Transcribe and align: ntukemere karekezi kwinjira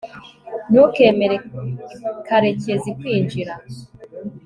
ntukemere 0.71 1.35
karekezi 2.27 2.89
kwinjira 2.99 3.53